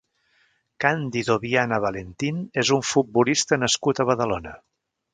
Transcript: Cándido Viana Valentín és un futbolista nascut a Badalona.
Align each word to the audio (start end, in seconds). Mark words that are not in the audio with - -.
Cándido 0.85 1.35
Viana 1.43 1.79
Valentín 1.87 2.41
és 2.65 2.75
un 2.79 2.83
futbolista 2.95 3.63
nascut 3.67 4.03
a 4.07 4.11
Badalona. 4.13 4.61